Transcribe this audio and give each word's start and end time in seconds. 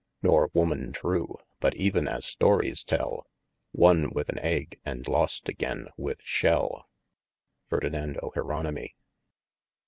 Nor 0.23 0.49
woman 0.55 0.91
true 0.93 1.37
but 1.59 1.75
even 1.75 2.07
as 2.07 2.25
stories 2.25 2.83
tell, 2.83 3.27
Wonne 3.71 4.09
with 4.09 4.29
an 4.29 4.37
egge, 4.39 4.79
and 4.83 5.07
lost 5.07 5.47
againe 5.47 5.89
with 5.95 6.19
shell. 6.23 6.89
Ferdinando. 7.69 8.31
Jeronimy. 8.33 8.95